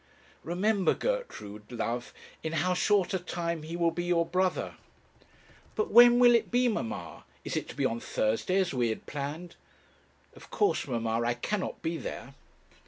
[0.43, 2.11] 'Remember, Gertrude, love,
[2.41, 4.73] in how short a time he will be your brother.'
[5.75, 7.23] 'But when will it be, mamma?
[7.45, 9.57] Is it to be on Thursday, as we had planned?
[10.35, 12.33] Of course, mamma, I cannot be there.'